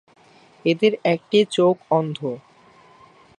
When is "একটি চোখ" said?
1.05-1.75